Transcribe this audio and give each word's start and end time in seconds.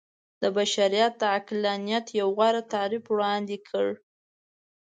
د 0.41 0.43
بشريت 0.57 1.13
د 1.17 1.23
عقلانيت 1.35 2.05
يو 2.19 2.27
غوره 2.37 2.61
تعريف 2.73 3.03
وړاندې 3.09 3.57
کړ. 3.67 3.87